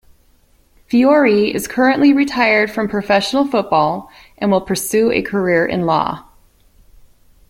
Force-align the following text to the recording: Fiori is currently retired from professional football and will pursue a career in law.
Fiori 0.87 1.53
is 1.53 1.67
currently 1.67 2.11
retired 2.11 2.71
from 2.71 2.87
professional 2.89 3.45
football 3.45 4.09
and 4.39 4.49
will 4.49 4.59
pursue 4.59 5.11
a 5.11 5.21
career 5.21 5.63
in 5.63 5.85
law. 5.85 6.27